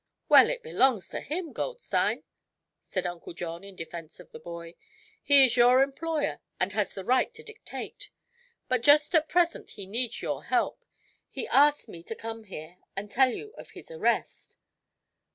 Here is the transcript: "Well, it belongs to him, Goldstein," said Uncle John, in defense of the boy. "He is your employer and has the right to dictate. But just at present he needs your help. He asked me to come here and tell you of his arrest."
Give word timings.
"Well, 0.27 0.49
it 0.49 0.63
belongs 0.63 1.09
to 1.09 1.19
him, 1.21 1.53
Goldstein," 1.53 2.23
said 2.79 3.05
Uncle 3.05 3.35
John, 3.35 3.63
in 3.63 3.75
defense 3.75 4.19
of 4.19 4.31
the 4.31 4.39
boy. 4.39 4.73
"He 5.21 5.45
is 5.45 5.55
your 5.55 5.83
employer 5.83 6.39
and 6.59 6.73
has 6.73 6.95
the 6.95 7.03
right 7.05 7.31
to 7.35 7.43
dictate. 7.43 8.09
But 8.67 8.81
just 8.81 9.13
at 9.13 9.29
present 9.29 9.69
he 9.77 9.85
needs 9.85 10.19
your 10.23 10.45
help. 10.45 10.83
He 11.29 11.47
asked 11.49 11.87
me 11.87 12.01
to 12.01 12.15
come 12.15 12.45
here 12.45 12.79
and 12.95 13.11
tell 13.11 13.29
you 13.29 13.53
of 13.59 13.69
his 13.69 13.91
arrest." 13.91 14.57